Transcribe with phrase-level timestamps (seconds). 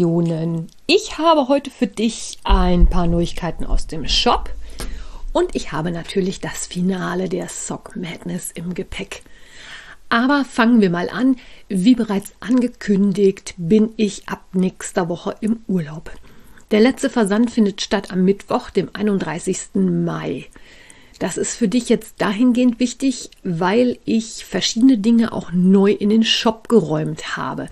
[0.00, 0.68] Wollinspirationen.
[0.86, 4.50] Ich habe heute für dich ein paar Neuigkeiten aus dem Shop
[5.32, 9.22] und ich habe natürlich das Finale der Sock Madness im Gepäck.
[10.08, 11.36] Aber fangen wir mal an.
[11.68, 16.10] Wie bereits angekündigt, bin ich ab nächster Woche im Urlaub.
[16.72, 19.74] Der letzte Versand findet statt am Mittwoch, dem 31.
[19.74, 20.46] Mai.
[21.18, 26.24] Das ist für dich jetzt dahingehend wichtig, weil ich verschiedene Dinge auch neu in den
[26.24, 27.68] Shop geräumt habe.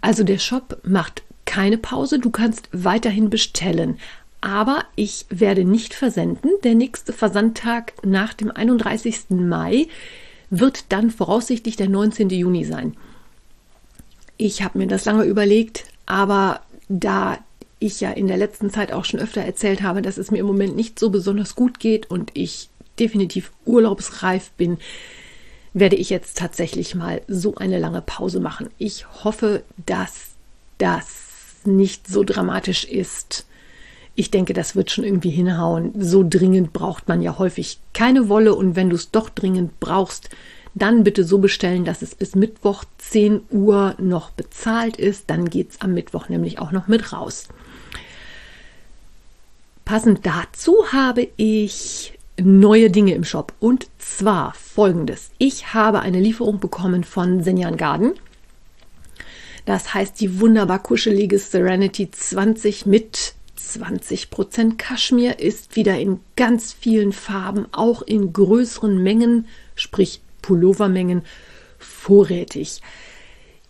[0.00, 1.22] Also der Shop macht
[1.54, 4.00] keine Pause, du kannst weiterhin bestellen.
[4.40, 6.50] Aber ich werde nicht versenden.
[6.64, 9.30] Der nächste Versandtag nach dem 31.
[9.30, 9.86] Mai
[10.50, 12.28] wird dann voraussichtlich der 19.
[12.30, 12.96] Juni sein.
[14.36, 17.38] Ich habe mir das lange überlegt, aber da
[17.78, 20.46] ich ja in der letzten Zeit auch schon öfter erzählt habe, dass es mir im
[20.46, 24.78] Moment nicht so besonders gut geht und ich definitiv urlaubsreif bin,
[25.72, 28.70] werde ich jetzt tatsächlich mal so eine lange Pause machen.
[28.76, 30.30] Ich hoffe, dass
[30.78, 31.23] das
[31.66, 33.46] nicht so dramatisch ist.
[34.14, 35.92] Ich denke, das wird schon irgendwie hinhauen.
[35.98, 40.30] So dringend braucht man ja häufig keine Wolle und wenn du es doch dringend brauchst,
[40.74, 45.30] dann bitte so bestellen, dass es bis Mittwoch 10 Uhr noch bezahlt ist.
[45.30, 47.48] Dann geht es am Mittwoch nämlich auch noch mit raus.
[49.84, 53.52] Passend dazu habe ich neue Dinge im Shop.
[53.60, 55.30] Und zwar folgendes.
[55.38, 58.14] Ich habe eine Lieferung bekommen von Senjan Garden.
[59.64, 67.12] Das heißt die wunderbar kuschelige Serenity 20 mit 20% Kaschmir ist wieder in ganz vielen
[67.12, 71.22] Farben, auch in größeren Mengen, sprich Pullovermengen,
[71.78, 72.82] vorrätig.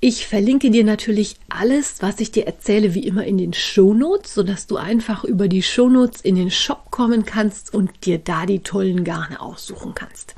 [0.00, 4.66] Ich verlinke dir natürlich alles, was ich dir erzähle, wie immer in den Shownotes, sodass
[4.66, 9.04] du einfach über die Shownotes in den Shop kommen kannst und dir da die tollen
[9.04, 10.34] Garne aussuchen kannst.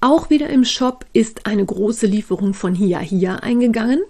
[0.00, 4.00] Auch wieder im Shop ist eine große Lieferung von Hia Hia eingegangen.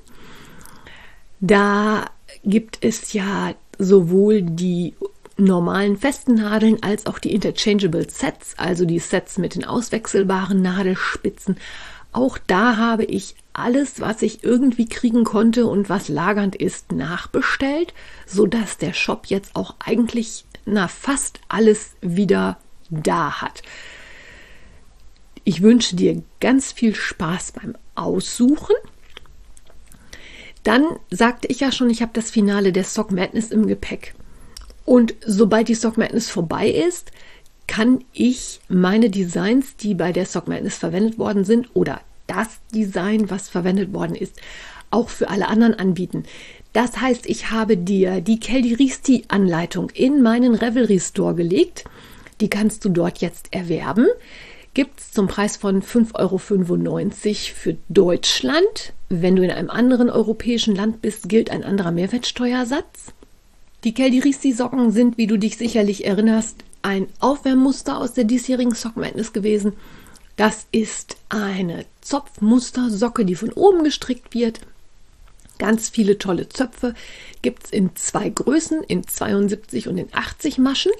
[1.40, 2.06] Da
[2.44, 4.94] gibt es ja sowohl die
[5.38, 11.56] normalen festen Nadeln als auch die Interchangeable Sets, also die Sets mit den auswechselbaren Nadelspitzen.
[12.12, 17.94] Auch da habe ich alles, was ich irgendwie kriegen konnte und was lagernd ist, nachbestellt,
[18.26, 22.58] sodass der Shop jetzt auch eigentlich na fast alles wieder
[22.90, 23.62] da hat.
[25.48, 28.76] Ich wünsche dir ganz viel Spaß beim Aussuchen.
[30.62, 34.14] Dann sagte ich ja schon, ich habe das Finale der Sock Madness im Gepäck.
[34.84, 37.12] Und sobald die Sock Madness vorbei ist,
[37.66, 43.30] kann ich meine Designs, die bei der Sock Madness verwendet worden sind, oder das Design,
[43.30, 44.34] was verwendet worden ist,
[44.90, 46.24] auch für alle anderen anbieten.
[46.74, 51.84] Das heißt, ich habe dir die Kelly Risti Anleitung in meinen Revelry Store gelegt.
[52.42, 54.08] Die kannst du dort jetzt erwerben.
[54.74, 58.92] Gibt es zum Preis von 5,95 Euro für Deutschland.
[59.08, 63.12] Wenn du in einem anderen europäischen Land bist, gilt ein anderer Mehrwertsteuersatz.
[63.84, 68.74] Die Kelly Risti Socken sind, wie du dich sicherlich erinnerst, ein Aufwärmmuster aus der diesjährigen
[68.74, 69.72] Sock Madness gewesen.
[70.36, 74.60] Das ist eine Zopfmustersocke, die von oben gestrickt wird.
[75.58, 76.94] Ganz viele tolle Zöpfe
[77.42, 80.92] gibt es in zwei Größen, in 72 und in 80 Maschen.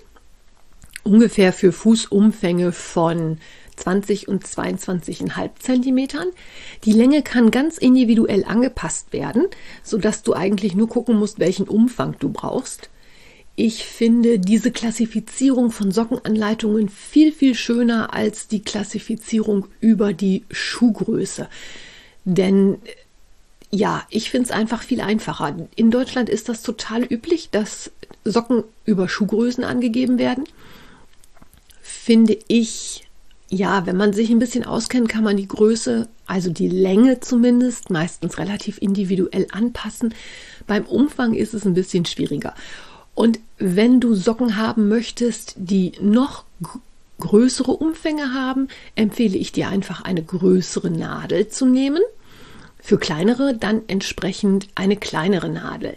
[1.05, 3.39] Ungefähr für Fußumfänge von
[3.77, 6.27] 20 und 22,5 Zentimetern.
[6.85, 9.47] Die Länge kann ganz individuell angepasst werden,
[9.83, 12.91] sodass du eigentlich nur gucken musst, welchen Umfang du brauchst.
[13.61, 21.49] Ich finde diese Klassifizierung von Sockenanleitungen viel, viel schöner als die Klassifizierung über die Schuhgröße.
[22.25, 22.79] Denn
[23.71, 25.57] ja, ich finde es einfach viel einfacher.
[25.75, 27.91] In Deutschland ist das total üblich, dass
[28.25, 30.45] Socken über Schuhgrößen angegeben werden.
[32.09, 33.07] Finde ich,
[33.51, 37.91] ja, wenn man sich ein bisschen auskennt, kann man die Größe, also die Länge zumindest,
[37.91, 40.15] meistens relativ individuell anpassen.
[40.67, 42.55] Beim Umfang ist es ein bisschen schwieriger.
[43.15, 46.45] Und wenn du Socken haben möchtest, die noch
[47.21, 52.01] größere Umfänge haben, empfehle ich dir einfach eine größere Nadel zu nehmen.
[52.81, 55.95] Für kleinere dann entsprechend eine kleinere Nadel.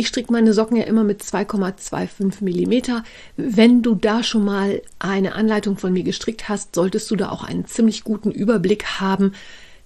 [0.00, 3.02] Ich stricke meine Socken ja immer mit 2,25 mm.
[3.36, 7.44] Wenn du da schon mal eine Anleitung von mir gestrickt hast, solltest du da auch
[7.44, 9.34] einen ziemlich guten Überblick haben,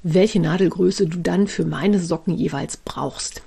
[0.05, 3.43] welche Nadelgröße du dann für meine Socken jeweils brauchst.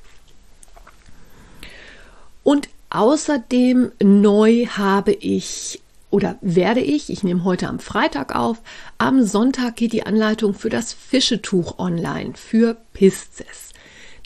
[2.43, 5.79] Und außerdem neu habe ich
[6.09, 8.57] oder werde ich, ich nehme heute am Freitag auf,
[8.97, 13.67] am Sonntag geht die Anleitung für das Fischetuch online für Pisces.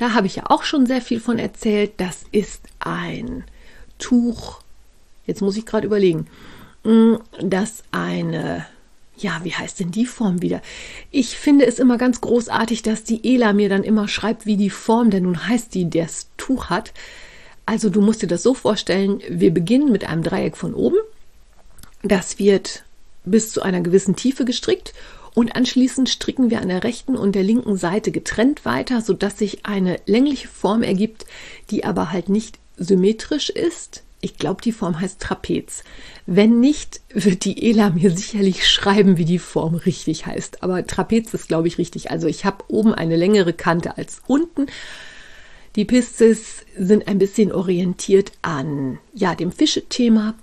[0.02, 1.92] Da habe ich ja auch schon sehr viel von erzählt.
[1.98, 3.44] Das ist ein
[4.00, 4.60] Tuch,
[5.28, 6.26] jetzt muss ich gerade überlegen,
[6.84, 8.66] mm, das eine,
[9.16, 10.64] ja, wie heißt denn die Form wieder?
[11.12, 14.72] Ich finde es immer ganz großartig, dass die Ela mir dann immer schreibt, wie die
[14.72, 16.94] Form denn nun heißt, die das Tuch hat.
[17.68, 20.98] Also du musst dir das so vorstellen, wir beginnen mit einem Dreieck von oben.
[22.02, 22.86] Das wird
[23.24, 24.96] bis zu einer gewissen Tiefe gestrickt
[25.34, 29.66] und anschließend stricken wir an der rechten und der linken Seite getrennt weiter, sodass sich
[29.66, 31.26] eine längliche Form ergibt,
[31.70, 34.04] die aber halt nicht symmetrisch ist.
[34.20, 35.84] Ich glaube, die Form heißt Trapez.
[36.28, 40.62] Wenn nicht, wird die Ela mir sicherlich schreiben, wie die Form richtig heißt.
[40.64, 42.12] Aber Trapez ist, glaube ich, richtig.
[42.12, 44.68] Also ich habe oben eine längere Kante als unten.
[45.76, 50.36] Die Pisces sind ein bisschen orientiert an ja, dem Fischethema.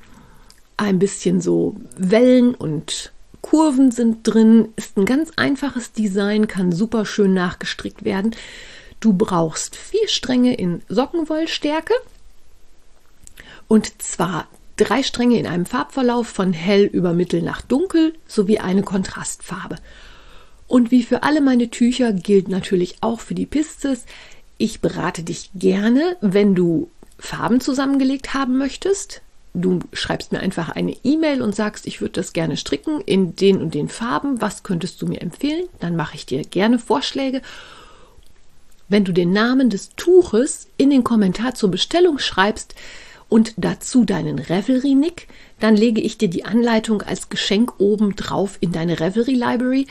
[0.77, 3.13] Ein bisschen so Wellen und
[3.49, 4.75] Kurven sind drin.
[4.77, 8.37] Ist ein ganz einfaches Design, kann super schön nachgestrickt werden.
[9.01, 11.95] Du brauchst vier Stränge in Sockenwollstärke
[13.67, 18.83] und zwar drei Stränge in einem Farbverlauf von hell über mittel nach dunkel sowie eine
[18.83, 19.77] Kontrastfarbe.
[20.67, 24.05] Und wie für alle meine Tücher gilt natürlich auch für die Pistes.
[24.59, 29.23] Ich berate dich gerne, wenn du Farben zusammengelegt haben möchtest.
[29.55, 33.61] Du schreibst mir einfach eine E-Mail und sagst, ich würde das gerne stricken in den
[33.61, 34.41] und den Farben.
[34.41, 35.69] Was könntest du mir empfehlen?
[35.81, 37.43] Dann mache ich dir gerne Vorschläge.
[38.89, 42.75] Wenn du den Namen des Tuches in den Kommentar zur Bestellung schreibst,
[43.29, 45.29] und dazu deinen Revelry-Nick,
[45.61, 49.87] dann lege ich dir die Anleitung als Geschenk oben drauf in deine Revelry Library.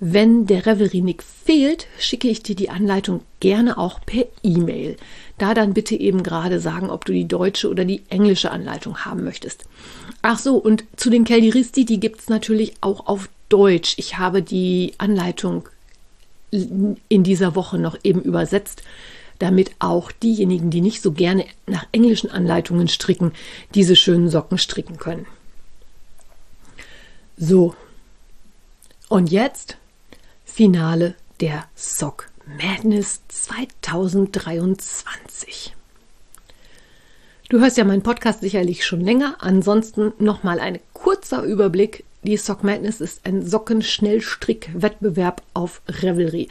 [0.00, 4.96] Wenn der Revelry-Nick fehlt, schicke ich dir die Anleitung gerne auch per E-Mail.
[5.38, 9.24] Da dann bitte eben gerade sagen, ob du die deutsche oder die englische Anleitung haben
[9.24, 9.64] möchtest.
[10.22, 13.94] Ach so, und zu den Keldiristi, die gibt es natürlich auch auf Deutsch.
[13.96, 15.68] Ich habe die Anleitung
[16.50, 18.82] in dieser Woche noch eben übersetzt
[19.38, 23.32] damit auch diejenigen, die nicht so gerne nach englischen Anleitungen stricken,
[23.74, 25.26] diese schönen Socken stricken können.
[27.36, 27.74] So,
[29.08, 29.76] und jetzt
[30.58, 32.28] Finale der Sock
[32.60, 35.76] Madness 2023.
[37.48, 39.36] Du hörst ja meinen Podcast sicherlich schon länger.
[39.38, 42.02] Ansonsten nochmal ein kurzer Überblick.
[42.24, 46.48] Die Sock Madness ist ein Sockenschnellstrick-Wettbewerb auf Revelry.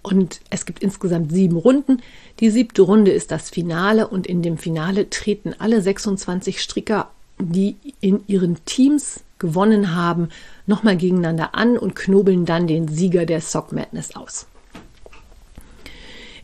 [0.00, 2.02] Und es gibt insgesamt sieben Runden.
[2.38, 7.10] Die siebte Runde ist das Finale und in dem Finale treten alle 26 Stricker,
[7.40, 10.28] die in ihren Teams gewonnen haben,
[10.66, 14.46] nochmal gegeneinander an und knobeln dann den Sieger der Sock Madness aus.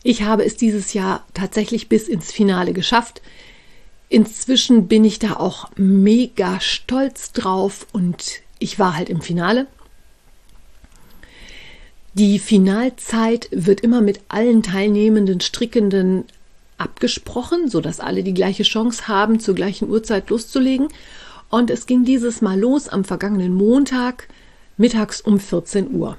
[0.03, 3.21] Ich habe es dieses Jahr tatsächlich bis ins Finale geschafft.
[4.09, 9.67] Inzwischen bin ich da auch mega stolz drauf und ich war halt im Finale.
[12.13, 16.25] Die Finalzeit wird immer mit allen teilnehmenden Strickenden
[16.77, 20.87] abgesprochen, sodass alle die gleiche Chance haben, zur gleichen Uhrzeit loszulegen.
[21.49, 24.27] Und es ging dieses Mal los am vergangenen Montag
[24.77, 26.17] mittags um 14 Uhr.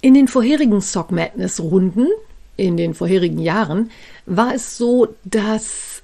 [0.00, 2.08] In den vorherigen Sock Madness Runden,
[2.56, 3.90] in den vorherigen Jahren,
[4.26, 6.02] war es so, dass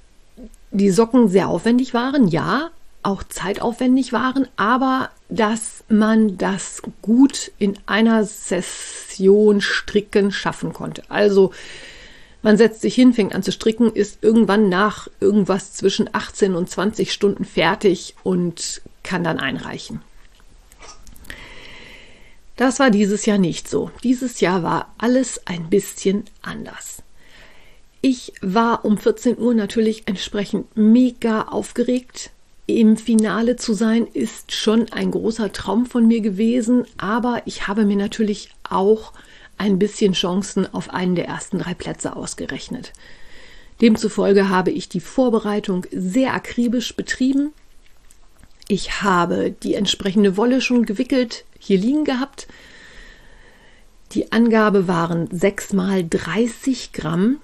[0.71, 2.69] die Socken sehr aufwendig waren, ja,
[3.03, 11.03] auch zeitaufwendig waren, aber dass man das gut in einer Session stricken schaffen konnte.
[11.09, 11.51] Also
[12.41, 16.69] man setzt sich hin, fängt an zu stricken, ist irgendwann nach irgendwas zwischen 18 und
[16.69, 20.01] 20 Stunden fertig und kann dann einreichen.
[22.55, 23.89] Das war dieses Jahr nicht so.
[24.03, 27.03] Dieses Jahr war alles ein bisschen anders.
[28.01, 32.31] Ich war um 14 Uhr natürlich entsprechend mega aufgeregt,
[32.65, 37.83] im Finale zu sein, ist schon ein großer Traum von mir gewesen, aber ich habe
[37.83, 39.13] mir natürlich auch
[39.59, 42.93] ein bisschen Chancen auf einen der ersten drei Plätze ausgerechnet.
[43.81, 47.53] Demzufolge habe ich die Vorbereitung sehr akribisch betrieben.
[48.67, 52.47] Ich habe die entsprechende Wolle schon gewickelt, hier liegen gehabt.
[54.11, 57.37] Die Angabe waren 6 mal 30 Gramm,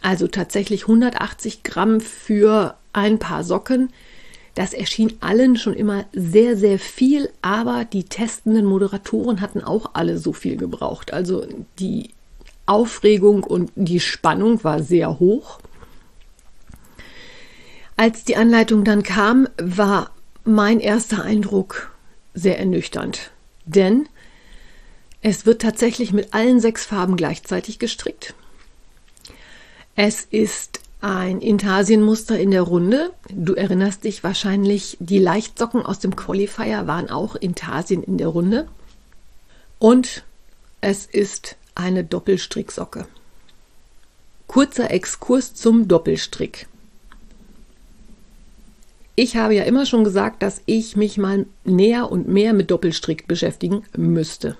[0.00, 3.92] also tatsächlich 180 Gramm für ein paar Socken.
[4.54, 10.18] Das erschien allen schon immer sehr, sehr viel, aber die testenden Moderatoren hatten auch alle
[10.18, 11.12] so viel gebraucht.
[11.12, 11.46] Also
[11.78, 12.10] die
[12.66, 15.58] Aufregung und die Spannung war sehr hoch.
[17.96, 20.10] Als die Anleitung dann kam, war
[20.44, 21.90] mein erster Eindruck
[22.34, 23.30] sehr ernüchternd.
[23.64, 24.08] Denn
[25.22, 28.34] es wird tatsächlich mit allen sechs Farben gleichzeitig gestrickt.
[29.94, 33.10] Es ist ein Intarsienmuster in der Runde.
[33.28, 38.68] Du erinnerst dich wahrscheinlich, die Leichtsocken aus dem Qualifier waren auch Intarsien in der Runde.
[39.78, 40.24] Und
[40.80, 43.06] es ist eine Doppelstricksocke.
[44.46, 46.68] Kurzer Exkurs zum Doppelstrick.
[49.16, 53.26] Ich habe ja immer schon gesagt, dass ich mich mal näher und mehr mit Doppelstrick
[53.26, 54.56] beschäftigen müsste.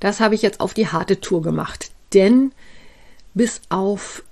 [0.00, 2.52] Das habe ich jetzt auf die harte Tour gemacht, denn
[3.34, 4.24] bis auf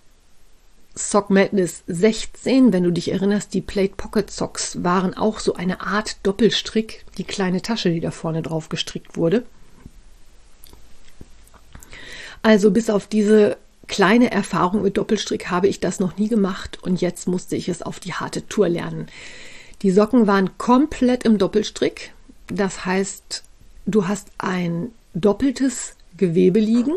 [0.99, 5.81] Sock Madness 16, wenn du dich erinnerst, die Plate Pocket Socks waren auch so eine
[5.81, 9.45] Art Doppelstrick, die kleine Tasche, die da vorne drauf gestrickt wurde.
[12.43, 17.01] Also bis auf diese kleine Erfahrung mit Doppelstrick habe ich das noch nie gemacht und
[17.01, 19.07] jetzt musste ich es auf die harte Tour lernen.
[19.83, 22.13] Die Socken waren komplett im Doppelstrick.
[22.49, 23.45] Das heißt,
[23.87, 26.95] du hast ein doppeltes Gewebe liegen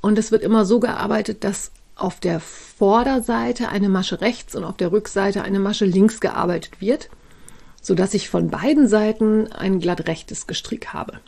[0.00, 1.70] und es wird immer so gearbeitet, dass
[2.02, 7.08] auf der Vorderseite eine Masche rechts und auf der Rückseite eine Masche links gearbeitet wird,
[7.80, 11.20] sodass ich von beiden Seiten ein glatt rechtes Gestrick habe.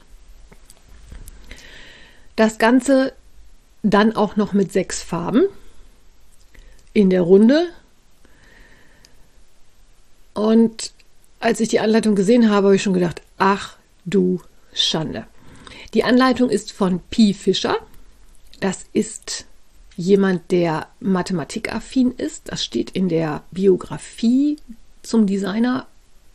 [2.36, 3.12] Das Ganze
[3.82, 5.44] dann auch noch mit sechs Farben
[6.92, 7.68] in der Runde.
[10.32, 10.92] Und
[11.38, 14.40] als ich die Anleitung gesehen habe, habe ich schon gedacht, ach du
[14.72, 15.26] Schande.
[15.92, 17.76] Die Anleitung ist von Pi Fischer.
[18.58, 19.46] Das ist
[19.96, 22.50] jemand, der mathematikaffin ist.
[22.50, 24.56] Das steht in der Biografie
[25.02, 25.86] zum Designer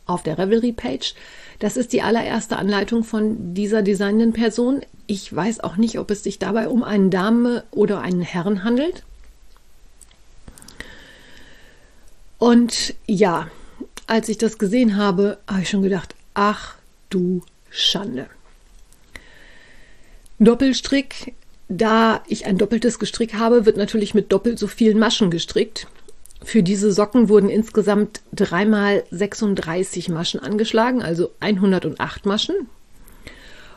[0.06, 1.14] auf der Revelry-Page.
[1.58, 4.80] Das ist die allererste Anleitung von dieser designenden Person.
[5.06, 9.04] Ich weiß auch nicht, ob es sich dabei um eine Dame oder einen Herrn handelt.
[12.38, 13.48] Und ja,
[14.06, 16.76] als ich das gesehen habe, habe ich schon gedacht, ach
[17.10, 18.26] du Schande.
[20.38, 21.34] Doppelstrick,
[21.70, 25.86] da ich ein doppeltes Gestrick habe, wird natürlich mit doppelt so vielen Maschen gestrickt.
[26.42, 32.56] Für diese Socken wurden insgesamt dreimal 36 Maschen angeschlagen, also 108 Maschen.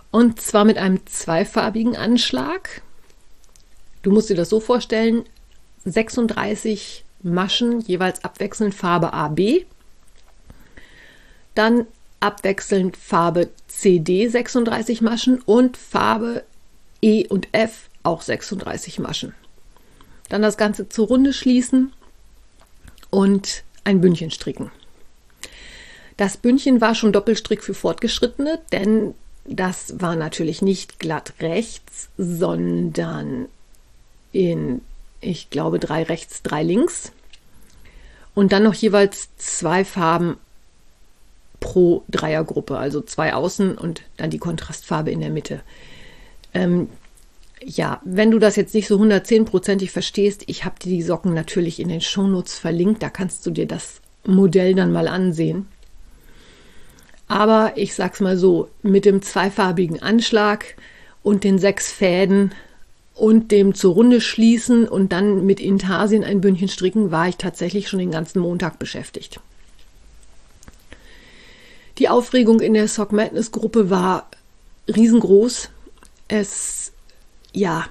[0.10, 2.82] Und zwar mit einem zweifarbigen Anschlag.
[4.02, 5.26] Du musst dir das so vorstellen,
[5.86, 9.66] 36 Maschen, jeweils abwechselnd Farbe A, B.
[11.54, 11.86] Dann
[12.20, 16.44] abwechselnd Farbe CD 36 Maschen und Farbe
[17.04, 19.36] E und F auch 36 Maschen.
[20.30, 21.92] Dann das Ganze zur Runde schließen
[23.10, 24.72] und ein Bündchen stricken.
[26.18, 29.14] Das Bündchen war schon Doppelstrick für Fortgeschrittene, denn
[29.46, 33.48] das war natürlich nicht glatt rechts, sondern
[34.32, 34.82] in,
[35.20, 37.12] ich glaube, drei rechts, drei links.
[38.34, 40.38] Und dann noch jeweils zwei Farben
[41.60, 45.62] pro Dreiergruppe, also zwei außen und dann die Kontrastfarbe in der Mitte.
[46.54, 46.90] Ähm,
[47.62, 51.80] ja, wenn du das jetzt nicht so 110%ig verstehst, ich habe dir die Socken natürlich
[51.80, 55.68] in den Shownotes verlinkt, da kannst du dir das Modell dann mal ansehen.
[57.28, 60.76] Aber ich sag's mal so, mit dem zweifarbigen Anschlag
[61.24, 62.52] und den sechs Fäden
[63.16, 67.88] und dem zur Runde schließen und dann mit Intarsien ein Bündchen stricken, war ich tatsächlich
[67.88, 69.40] schon den ganzen Montag beschäftigt.
[72.00, 74.30] Die Aufregung in der Sock Madness Gruppe war
[74.94, 75.70] riesengroß.
[76.34, 76.92] Es
[77.52, 77.86] ja,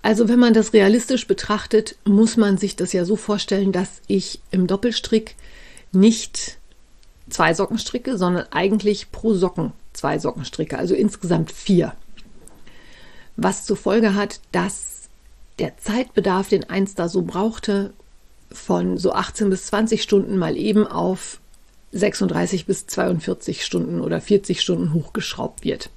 [0.00, 4.40] also wenn man das realistisch betrachtet, muss man sich das ja so vorstellen, dass ich
[4.52, 5.34] im Doppelstrick
[5.90, 6.58] nicht
[7.28, 11.96] zwei Socken stricke, sondern eigentlich pro Socken zwei Socken stricke, also insgesamt vier.
[13.36, 15.08] Was zur Folge hat, dass
[15.58, 17.92] der Zeitbedarf, den eins da so brauchte,
[18.52, 21.40] von so 18 bis 20 Stunden mal eben auf
[21.90, 25.90] 36 bis 42 Stunden oder 40 Stunden hochgeschraubt wird.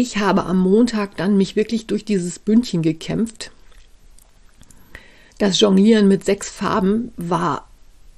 [0.00, 3.50] Ich habe am Montag dann mich wirklich durch dieses Bündchen gekämpft.
[5.38, 7.68] Das Jonglieren mit sechs Farben war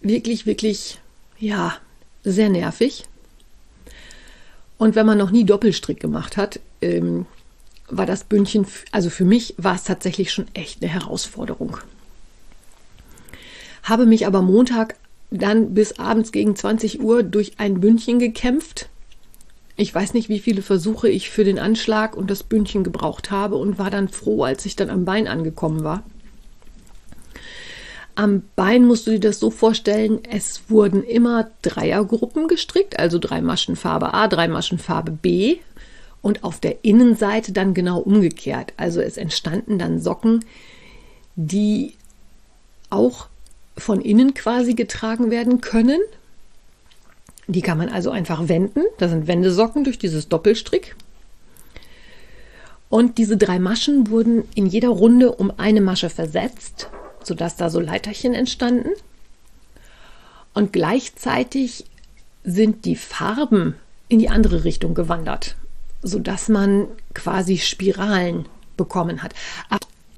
[0.03, 0.99] wirklich, wirklich,
[1.39, 1.75] ja,
[2.23, 3.07] sehr nervig.
[4.77, 7.25] Und wenn man noch nie Doppelstrick gemacht hat, ähm,
[7.89, 11.79] war das Bündchen, also für mich war es tatsächlich schon echt eine Herausforderung.
[13.85, 14.97] Habe mich aber Montag
[15.31, 18.90] dann bis abends gegen 20 Uhr durch ein Bündchen gekämpft
[19.81, 23.57] ich weiß nicht, wie viele Versuche ich für den Anschlag und das Bündchen gebraucht habe
[23.57, 26.03] und war dann froh, als ich dann am Bein angekommen war.
[28.15, 33.41] Am Bein musst du dir das so vorstellen, es wurden immer Dreiergruppen gestrickt, also drei
[33.41, 35.57] Maschen Farbe A, drei Maschen Farbe B
[36.21, 38.75] und auf der Innenseite dann genau umgekehrt.
[38.77, 40.45] Also es entstanden dann Socken,
[41.37, 41.95] die
[42.91, 43.29] auch
[43.79, 46.01] von innen quasi getragen werden können,
[47.53, 48.83] die kann man also einfach wenden.
[48.99, 50.97] Das sind Wendesocken durch dieses Doppelstrick.
[52.89, 56.89] Und diese drei Maschen wurden in jeder Runde um eine Masche versetzt,
[57.23, 58.91] sodass da so Leiterchen entstanden.
[60.55, 61.85] Und gleichzeitig
[62.43, 63.77] sind die Farben
[64.09, 65.57] in die andere Richtung gewandert,
[66.03, 69.35] sodass man quasi Spiralen bekommen hat.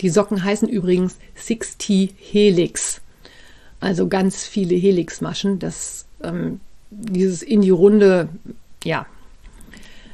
[0.00, 3.00] Die Socken heißen übrigens 60 Helix,
[3.80, 5.58] also ganz viele Helixmaschen.
[5.58, 6.60] Das, ähm,
[6.92, 8.28] dieses in die Runde,
[8.84, 9.06] ja,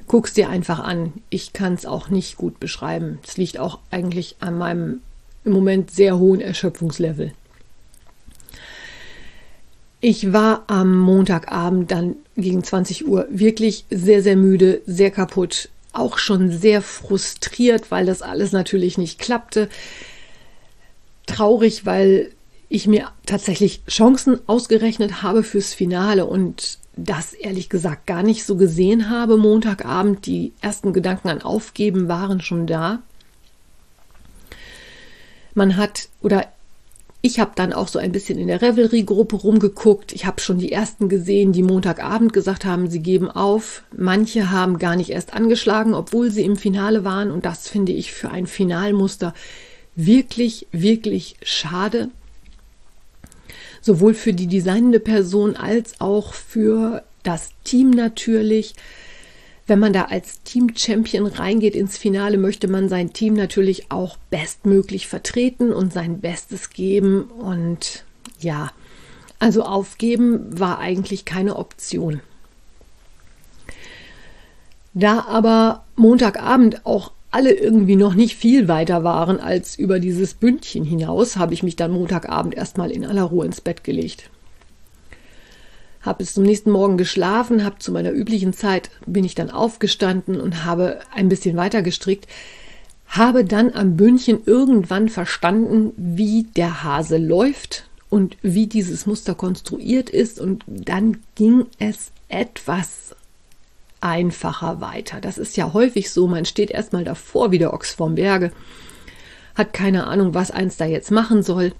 [0.07, 1.13] guck's dir einfach an.
[1.31, 3.19] Ich kann es auch nicht gut beschreiben.
[3.27, 5.01] Es liegt auch eigentlich an meinem
[5.45, 7.33] im Moment sehr hohen Erschöpfungslevel.
[10.01, 16.19] Ich war am Montagabend dann gegen 20 Uhr wirklich sehr, sehr müde, sehr kaputt, auch
[16.19, 19.69] schon sehr frustriert, weil das alles natürlich nicht klappte.
[21.27, 22.31] Traurig, weil
[22.69, 28.57] ich mir tatsächlich Chancen ausgerechnet habe fürs Finale und das ehrlich gesagt gar nicht so
[28.57, 29.37] gesehen habe.
[29.37, 33.01] Montagabend, die ersten Gedanken an Aufgeben waren schon da.
[35.55, 36.47] Man hat oder
[37.21, 40.13] ich habe dann auch so ein bisschen in der Revelry-Gruppe rumgeguckt.
[40.13, 43.83] Ich habe schon die ersten gesehen, die Montagabend gesagt haben, sie geben auf.
[43.97, 47.33] Manche haben gar nicht erst angeschlagen, obwohl sie im Finale waren.
[47.33, 49.35] Und das finde ich für ein Finalmuster
[49.97, 52.11] wirklich, wirklich schade.
[53.89, 58.75] Sowohl für die designende Person als auch für das Team natürlich
[59.69, 65.07] wenn man da als Team-Champion reingeht ins Finale, möchte man sein Team natürlich auch bestmöglich
[65.07, 67.25] vertreten und sein Bestes geben.
[67.25, 68.05] Und
[68.41, 68.71] ja,
[69.39, 72.21] also aufgeben war eigentlich keine Option.
[74.95, 80.85] Da aber Montagabend auch alle irgendwie noch nicht viel weiter waren als über dieses Bündchen
[80.85, 84.31] hinaus, habe ich mich dann Montagabend erstmal in aller Ruhe ins Bett gelegt.
[86.01, 90.41] Habe bis zum nächsten Morgen geschlafen, habe zu meiner üblichen Zeit bin ich dann aufgestanden
[90.41, 92.27] und habe ein bisschen weiter gestrickt,
[93.09, 100.09] habe dann am Bündchen irgendwann verstanden, wie der Hase läuft und wie dieses Muster konstruiert
[100.09, 103.15] ist und dann ging es etwas
[104.01, 105.21] einfacher weiter.
[105.21, 108.53] Das ist ja häufig so, man steht erstmal davor wie der Ochs vorm Berge,
[109.55, 111.73] hat keine Ahnung, was eins da jetzt machen soll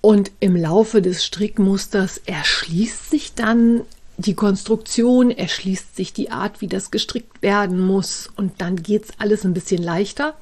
[0.00, 3.82] und im Laufe des Strickmusters erschließt sich dann
[4.16, 9.10] die Konstruktion, erschließt sich die Art, wie das gestrickt werden muss und dann geht es
[9.18, 10.34] alles ein bisschen leichter.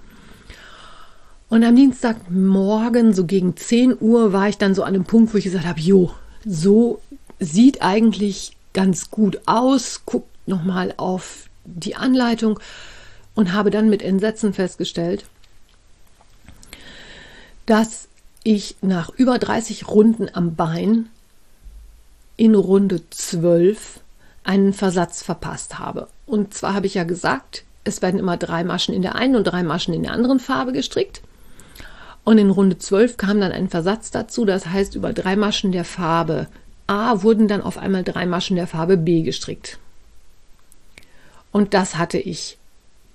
[1.48, 5.38] Und am Dienstagmorgen, so gegen 10 Uhr, war ich dann so an dem Punkt, wo
[5.38, 6.12] ich gesagt habe, jo,
[6.44, 7.01] so
[7.40, 10.03] sieht eigentlich ganz gut aus.
[10.05, 12.58] Guckt nochmal auf die Anleitung
[13.34, 15.24] und habe dann mit Entsetzen festgestellt,
[17.66, 18.08] dass
[18.42, 21.08] ich nach über 30 Runden am Bein
[22.37, 24.00] in Runde 12
[24.44, 26.08] einen Versatz verpasst habe.
[26.24, 29.44] Und zwar habe ich ja gesagt, es werden immer drei Maschen in der einen und
[29.44, 31.20] drei Maschen in der anderen Farbe gestrickt.
[32.24, 35.84] Und in Runde 12 kam dann ein Versatz dazu, das heißt, über drei Maschen der
[35.84, 36.46] Farbe
[36.87, 39.78] A wurden dann auf einmal drei Maschen der Farbe B gestrickt.
[41.52, 42.58] Und das hatte ich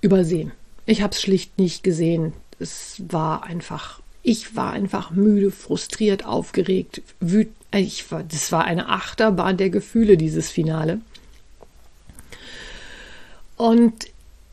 [0.00, 0.52] übersehen.
[0.86, 2.32] Ich habe es schlicht nicht gesehen.
[2.58, 7.54] Es war einfach ich war einfach müde, frustriert, aufgeregt, wütend.
[7.72, 11.00] Ich war, das war eine Achterbahn der Gefühle, dieses Finale.
[13.56, 13.92] Und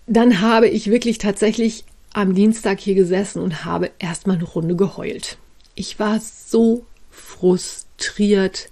[0.07, 5.37] dann habe ich wirklich tatsächlich am Dienstag hier gesessen und habe erstmal eine Runde geheult.
[5.75, 8.69] Ich war so frustriert,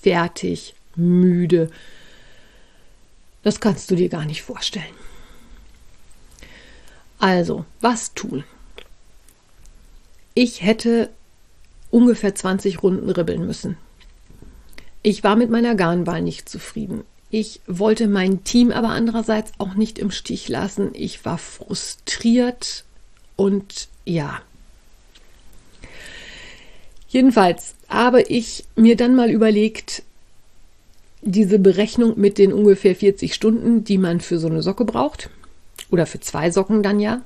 [0.00, 1.70] fertig, müde.
[3.42, 4.84] Das kannst du dir gar nicht vorstellen.
[7.18, 8.44] Also, was tun?
[10.34, 11.10] Ich hätte
[11.90, 13.76] ungefähr 20 Runden ribbeln müssen.
[15.02, 17.04] Ich war mit meiner Garnwahl nicht zufrieden.
[17.30, 20.90] Ich wollte mein Team aber andererseits auch nicht im Stich lassen.
[20.94, 22.84] Ich war frustriert
[23.36, 24.42] und ja.
[27.08, 30.02] Jedenfalls habe ich mir dann mal überlegt,
[31.22, 35.30] diese Berechnung mit den ungefähr 40 Stunden, die man für so eine Socke braucht,
[35.90, 37.22] oder für zwei Socken dann ja,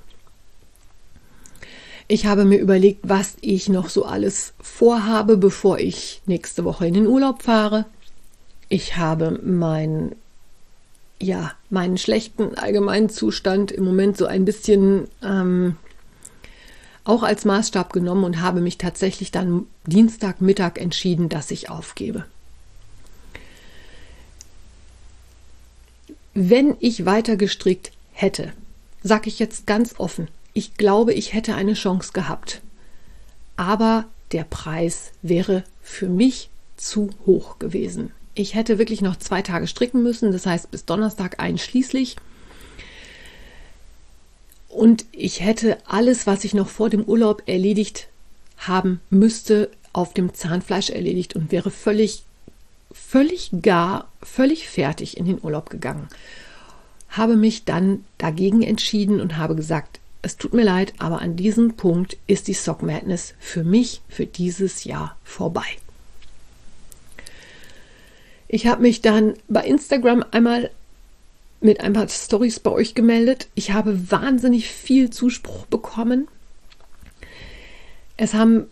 [2.07, 6.94] ich habe mir überlegt, was ich noch so alles vorhabe, bevor ich nächste Woche in
[6.94, 7.87] den Urlaub fahre.
[8.68, 10.14] Ich habe meinen
[11.20, 15.76] ja, meinen schlechten allgemeinen Zustand im Moment so ein bisschen ähm,
[17.04, 22.26] auch als Maßstab genommen und habe mich tatsächlich dann Dienstagmittag entschieden, dass ich aufgebe.
[26.34, 28.52] Wenn ich weiter gestrickt hätte,
[29.02, 32.60] sage ich jetzt ganz offen, ich glaube, ich hätte eine Chance gehabt.
[33.56, 38.10] Aber der Preis wäre für mich zu hoch gewesen.
[38.34, 42.16] Ich hätte wirklich noch zwei Tage stricken müssen, das heißt bis Donnerstag einschließlich.
[44.68, 48.08] Und ich hätte alles, was ich noch vor dem Urlaub erledigt
[48.58, 52.24] haben müsste, auf dem Zahnfleisch erledigt und wäre völlig,
[52.94, 56.09] völlig gar, völlig fertig in den Urlaub gegangen.
[57.11, 61.74] Habe mich dann dagegen entschieden und habe gesagt, es tut mir leid, aber an diesem
[61.74, 65.66] Punkt ist die Sock Madness für mich für dieses Jahr vorbei.
[68.48, 70.70] Ich habe mich dann bei Instagram einmal
[71.61, 73.48] mit ein paar Stories bei euch gemeldet.
[73.54, 76.28] Ich habe wahnsinnig viel Zuspruch bekommen.
[78.16, 78.66] Es haben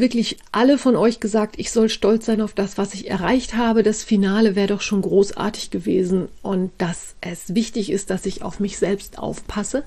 [0.00, 3.82] wirklich alle von euch gesagt, ich soll stolz sein auf das, was ich erreicht habe.
[3.82, 8.60] Das Finale wäre doch schon großartig gewesen und dass es wichtig ist, dass ich auf
[8.60, 9.84] mich selbst aufpasse.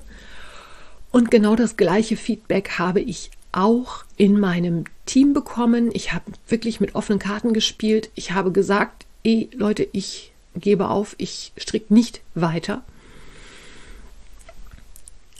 [1.10, 5.90] Und genau das gleiche Feedback habe ich auch in meinem Team bekommen.
[5.92, 8.10] Ich habe wirklich mit offenen Karten gespielt.
[8.14, 12.82] Ich habe gesagt, ey Leute, ich gebe auf, ich stricke nicht weiter.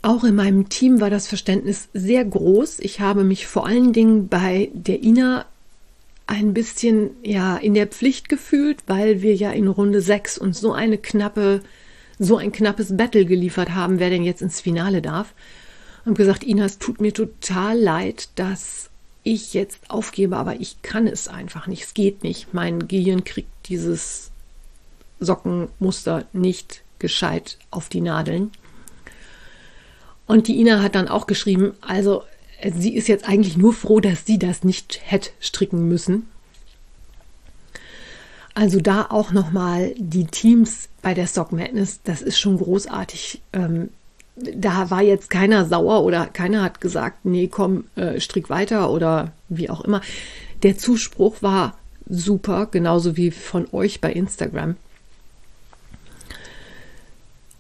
[0.03, 2.81] Auch in meinem Team war das Verständnis sehr groß.
[2.81, 5.45] Ich habe mich vor allen Dingen bei der Ina
[6.27, 10.73] ein bisschen ja in der Pflicht gefühlt, weil wir ja in Runde 6 uns so
[10.73, 11.61] eine knappe,
[12.19, 15.35] so ein knappes Battle geliefert haben, wer denn jetzt ins Finale darf.
[16.07, 18.89] Und gesagt, Ina, es tut mir total leid, dass
[19.23, 21.85] ich jetzt aufgebe, aber ich kann es einfach nicht.
[21.85, 22.55] Es geht nicht.
[22.55, 24.31] Mein Gehirn kriegt dieses
[25.19, 28.51] Sockenmuster nicht gescheit auf die Nadeln.
[30.31, 32.23] Und die Ina hat dann auch geschrieben, also
[32.63, 36.29] sie ist jetzt eigentlich nur froh, dass sie das nicht hätte stricken müssen.
[38.55, 43.43] Also da auch nochmal die Teams bei der Sock Madness, das ist schon großartig.
[43.53, 43.89] Ähm,
[44.37, 49.33] da war jetzt keiner sauer oder keiner hat gesagt, nee, komm, äh, strick weiter oder
[49.49, 50.01] wie auch immer.
[50.63, 51.77] Der Zuspruch war
[52.09, 54.77] super, genauso wie von euch bei Instagram.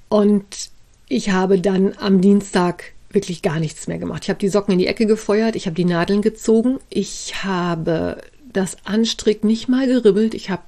[0.08, 0.70] Und
[1.10, 4.22] ich habe dann am Dienstag wirklich gar nichts mehr gemacht.
[4.22, 8.22] Ich habe die Socken in die Ecke gefeuert, ich habe die Nadeln gezogen, ich habe
[8.52, 10.62] das Anstrick nicht mal geribbelt, ich habe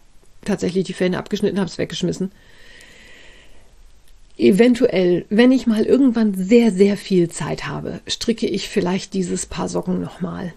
[0.44, 2.32] tatsächlich die Fäden abgeschnitten, habe es weggeschmissen.
[4.36, 9.68] Eventuell, wenn ich mal irgendwann sehr, sehr viel Zeit habe, stricke ich vielleicht dieses Paar
[9.68, 10.52] Socken nochmal.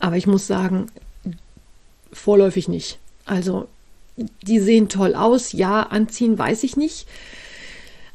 [0.00, 0.86] Aber ich muss sagen,
[2.12, 2.98] vorläufig nicht.
[3.24, 3.68] Also
[4.16, 5.52] die sehen toll aus.
[5.52, 7.06] Ja, anziehen weiß ich nicht.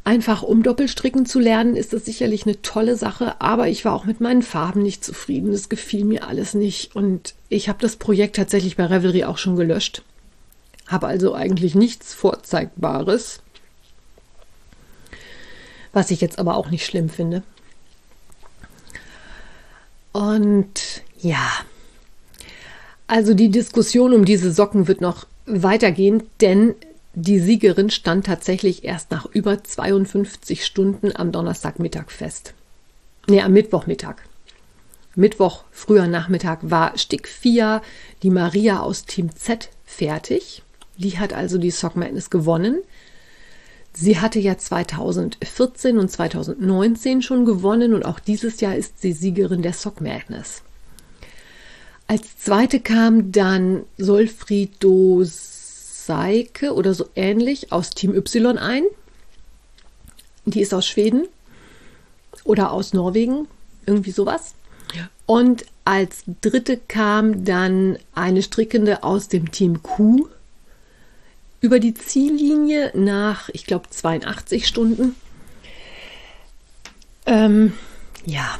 [0.08, 4.06] Einfach um Doppelstricken zu lernen, ist das sicherlich eine tolle Sache, aber ich war auch
[4.06, 5.52] mit meinen Farben nicht zufrieden.
[5.52, 9.58] Es gefiel mir alles nicht und ich habe das Projekt tatsächlich bei Revelry auch schon
[9.58, 10.04] gelöscht.
[10.88, 13.42] Habe also eigentlich nichts Vorzeigbares,
[15.92, 17.44] was ich jetzt aber auch nicht schlimm finde.
[20.14, 21.52] Und ja,
[23.08, 26.76] also die Diskussion um diese Socken wird noch weitergehen, denn
[27.20, 32.54] die Siegerin stand tatsächlich erst nach über 52 Stunden am Donnerstagmittag fest.
[33.28, 34.18] Nee, am Mittwochmittag.
[35.16, 37.82] Mittwoch, früher Nachmittag, war Stick 4,
[38.22, 40.62] die Maria aus Team Z, fertig.
[40.98, 42.84] Die hat also die Sock Madness gewonnen.
[43.94, 49.64] Sie hatte ja 2014 und 2019 schon gewonnen und auch dieses Jahr ist sie Siegerin
[49.64, 50.62] der Sock Madness.
[52.06, 55.26] Als zweite kam dann Solfrido
[56.08, 58.84] Seike oder so ähnlich aus Team Y ein.
[60.46, 61.28] Die ist aus Schweden
[62.44, 63.48] oder aus Norwegen,
[63.86, 64.56] irgendwie sowas.
[65.28, 70.30] Und als dritte kam dann eine Strickende aus dem Team Q
[71.60, 75.16] über die Ziellinie nach, ich glaube, 82 Stunden.
[77.26, 77.74] Ähm,
[78.26, 78.58] ja,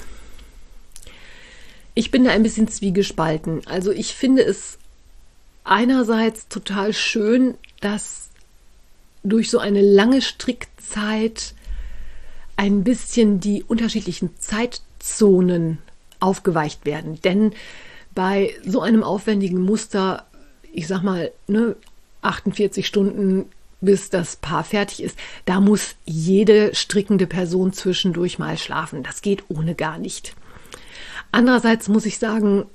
[1.94, 3.66] ich bin da ein bisschen zwiegespalten.
[3.66, 4.78] Also ich finde es
[5.68, 8.30] einerseits total schön, dass
[9.24, 11.54] durch so eine lange Strickzeit
[12.56, 15.80] ein bisschen die unterschiedlichen Zeitzonen
[16.20, 17.22] aufgeweicht werden.
[17.22, 17.54] Denn
[18.16, 20.26] bei so einem aufwendigen Muster,
[20.74, 21.76] ich sag mal, ne,
[22.22, 23.46] 48 Stunden
[23.80, 29.04] bis das Paar fertig ist, da muss jede strickende Person zwischendurch mal schlafen.
[29.04, 30.34] Das geht ohne gar nicht.
[31.32, 32.66] Andererseits muss ich sagen,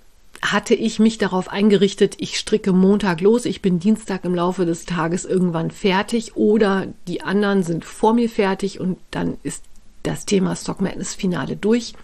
[0.42, 4.84] hatte ich mich darauf eingerichtet, ich stricke Montag los, ich bin Dienstag im Laufe des
[4.84, 9.64] Tages irgendwann fertig oder die anderen sind vor mir fertig und dann ist
[10.02, 11.94] das Thema Stock Madness Finale durch.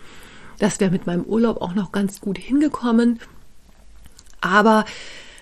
[0.58, 3.18] Das wäre mit meinem Urlaub auch noch ganz gut hingekommen.
[4.40, 4.84] Aber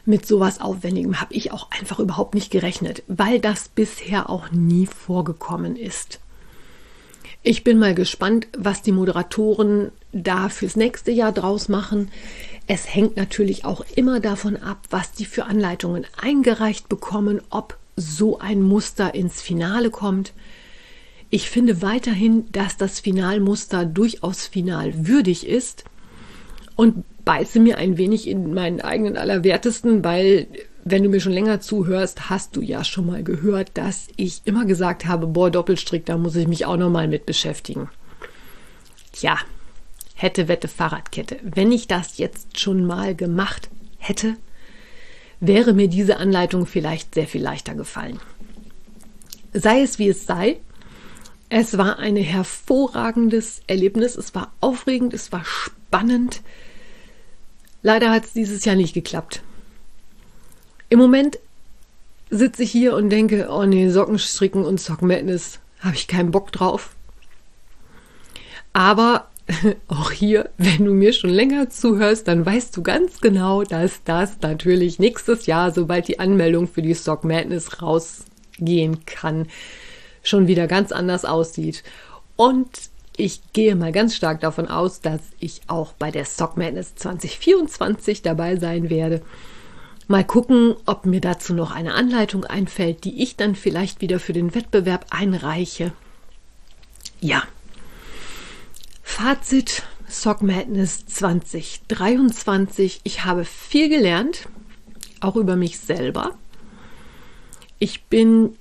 [0.06, 4.86] mit sowas Aufwendigem habe ich auch einfach überhaupt nicht gerechnet, weil das bisher auch nie
[4.86, 6.20] vorgekommen ist.
[7.42, 12.10] Ich bin mal gespannt, was die Moderatoren da fürs nächste Jahr draus machen.
[12.66, 18.38] Es hängt natürlich auch immer davon ab, was die für Anleitungen eingereicht bekommen, ob so
[18.38, 20.32] ein Muster ins Finale kommt.
[21.30, 25.84] Ich finde weiterhin, dass das Finalmuster durchaus final würdig ist
[26.74, 30.46] und beiße mir ein wenig in meinen eigenen Allerwertesten, weil
[30.84, 34.64] wenn du mir schon länger zuhörst, hast du ja schon mal gehört, dass ich immer
[34.66, 37.88] gesagt habe, boah, Doppelstrick, da muss ich mich auch noch mal mit beschäftigen.
[39.12, 39.38] Tja,
[40.16, 41.38] hätte Wette Fahrradkette.
[41.42, 44.36] Wenn ich das jetzt schon mal gemacht hätte,
[45.40, 48.18] wäre mir diese Anleitung vielleicht sehr viel leichter gefallen.
[49.52, 50.58] Sei es wie es sei,
[51.48, 56.42] es war ein hervorragendes Erlebnis, es war aufregend, es war spannend.
[57.82, 59.42] Leider hat es dieses Jahr nicht geklappt.
[60.88, 61.38] Im Moment
[62.30, 66.52] sitze ich hier und denke, oh nee, Sockenstricken und Sock Madness, habe ich keinen Bock
[66.52, 66.96] drauf.
[68.72, 69.28] Aber
[69.88, 74.40] auch hier, wenn du mir schon länger zuhörst, dann weißt du ganz genau, dass das
[74.40, 79.46] natürlich nächstes Jahr, sobald die Anmeldung für die Sock Madness rausgehen kann,
[80.22, 81.84] schon wieder ganz anders aussieht.
[82.34, 82.68] Und
[83.16, 88.22] ich gehe mal ganz stark davon aus, dass ich auch bei der Sock Madness 2024
[88.22, 89.22] dabei sein werde.
[90.08, 94.32] Mal gucken, ob mir dazu noch eine Anleitung einfällt, die ich dann vielleicht wieder für
[94.32, 95.92] den Wettbewerb einreiche.
[97.20, 97.42] Ja,
[99.08, 103.00] Fazit Sock Madness 2023.
[103.02, 104.46] Ich habe viel gelernt,
[105.20, 106.32] auch über mich selber.
[107.78, 108.56] Ich bin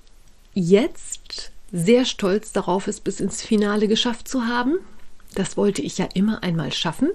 [0.54, 4.76] jetzt sehr stolz darauf, es bis ins Finale geschafft zu haben.
[5.34, 7.10] Das wollte ich ja immer einmal schaffen.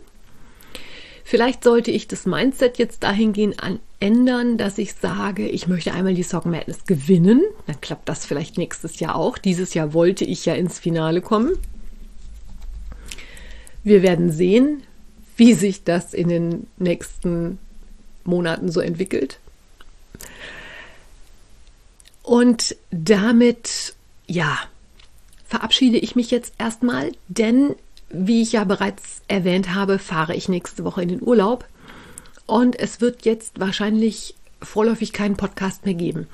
[1.24, 3.56] Vielleicht sollte ich das Mindset jetzt dahingehend
[4.00, 7.42] ändern, dass ich sage, ich möchte einmal die Sock Madness gewinnen.
[7.66, 9.38] Dann klappt das vielleicht nächstes Jahr auch.
[9.38, 11.56] Dieses Jahr wollte ich ja ins Finale kommen.
[13.82, 14.82] Wir werden sehen,
[15.36, 17.58] wie sich das in den nächsten
[18.24, 19.38] Monaten so entwickelt.
[22.22, 23.94] Und damit,
[24.26, 24.58] ja,
[25.46, 27.74] verabschiede ich mich jetzt erstmal, denn
[28.10, 31.64] wie ich ja bereits erwähnt habe, fahre ich nächste Woche in den Urlaub
[32.46, 36.26] und es wird jetzt wahrscheinlich vorläufig keinen Podcast mehr geben.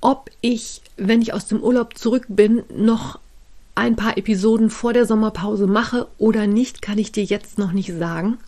[0.00, 3.18] Ob ich, wenn ich aus dem Urlaub zurück bin, noch
[3.76, 7.92] ein paar Episoden vor der Sommerpause mache oder nicht, kann ich dir jetzt noch nicht
[7.92, 8.38] sagen.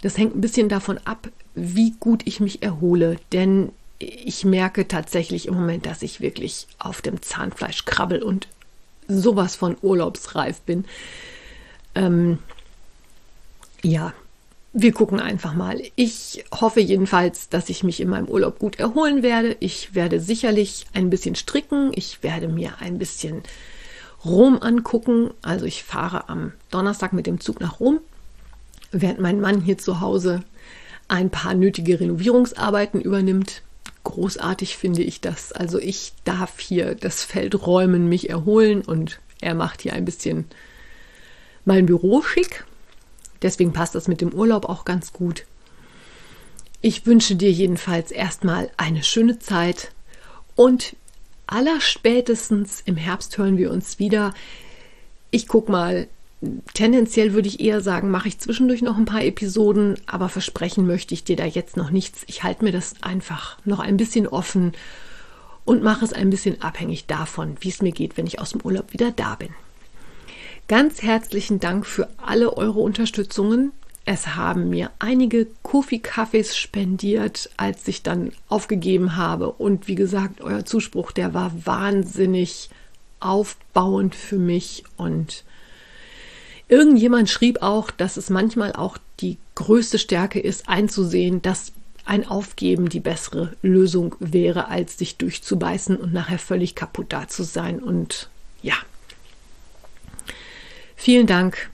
[0.00, 5.46] Das hängt ein bisschen davon ab, wie gut ich mich erhole, denn ich merke tatsächlich
[5.46, 8.48] im Moment, dass ich wirklich auf dem Zahnfleisch krabbel und
[9.08, 10.84] sowas von urlaubsreif bin.
[11.94, 12.38] Ähm,
[13.82, 14.14] ja,
[14.72, 15.82] wir gucken einfach mal.
[15.96, 19.56] Ich hoffe jedenfalls, dass ich mich in meinem Urlaub gut erholen werde.
[19.60, 21.92] Ich werde sicherlich ein bisschen stricken.
[21.94, 23.42] Ich werde mir ein bisschen
[24.24, 25.30] Rom angucken.
[25.42, 28.00] Also ich fahre am Donnerstag mit dem Zug nach Rom,
[28.90, 30.42] während mein Mann hier zu Hause
[31.08, 33.62] ein paar nötige Renovierungsarbeiten übernimmt.
[34.04, 35.52] Großartig finde ich das.
[35.52, 40.46] Also ich darf hier das Feld räumen, mich erholen und er macht hier ein bisschen
[41.64, 42.64] mein Büro schick.
[43.42, 45.44] Deswegen passt das mit dem Urlaub auch ganz gut.
[46.80, 49.92] Ich wünsche dir jedenfalls erstmal eine schöne Zeit
[50.56, 50.96] und
[51.52, 54.32] allerspätestens im Herbst hören wir uns wieder.
[55.30, 56.08] Ich guck mal,
[56.72, 61.12] tendenziell würde ich eher sagen, mache ich zwischendurch noch ein paar Episoden, aber versprechen möchte
[61.12, 62.24] ich dir da jetzt noch nichts.
[62.26, 64.72] Ich halte mir das einfach noch ein bisschen offen
[65.64, 68.62] und mache es ein bisschen abhängig davon, wie es mir geht, wenn ich aus dem
[68.62, 69.50] Urlaub wieder da bin.
[70.68, 73.72] Ganz herzlichen Dank für alle eure Unterstützungen.
[74.04, 79.52] Es haben mir einige Kofi-Kaffees spendiert, als ich dann aufgegeben habe.
[79.52, 82.68] Und wie gesagt, euer Zuspruch, der war wahnsinnig
[83.20, 84.82] aufbauend für mich.
[84.96, 85.44] Und
[86.66, 91.72] irgendjemand schrieb auch, dass es manchmal auch die größte Stärke ist, einzusehen, dass
[92.04, 97.44] ein Aufgeben die bessere Lösung wäre, als sich durchzubeißen und nachher völlig kaputt da zu
[97.44, 97.78] sein.
[97.78, 98.28] Und
[98.62, 98.74] ja.
[100.96, 101.70] Vielen Dank.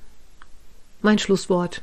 [1.00, 1.82] Mein Schlusswort.